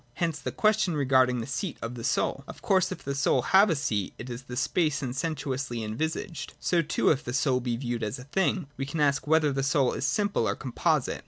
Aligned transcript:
Hence 0.15 0.39
the 0.39 0.51
question 0.51 0.95
regard 0.95 1.29
ing 1.29 1.41
the 1.41 1.45
seat 1.45 1.77
of 1.79 1.93
the 1.93 2.03
soul. 2.03 2.43
Of 2.47 2.63
course, 2.63 2.91
if 2.91 3.03
the 3.03 3.13
soul 3.13 3.43
have 3.43 3.69
a 3.69 3.75
seat, 3.75 4.15
it 4.17 4.31
is 4.31 4.43
in 4.49 4.55
space 4.55 5.03
and 5.03 5.15
sensuously 5.15 5.83
envisaged. 5.83 6.55
So, 6.59 6.81
too, 6.81 7.11
if 7.11 7.23
the 7.23 7.33
soul 7.33 7.59
be 7.59 7.77
viewed 7.77 8.01
as 8.01 8.17
a 8.17 8.23
thing, 8.23 8.65
we 8.77 8.87
can 8.87 8.99
ask 8.99 9.27
whether 9.27 9.51
the 9.51 9.61
soul 9.61 9.93
is 9.93 10.07
simple 10.07 10.47
or 10.47 10.55
composite. 10.55 11.19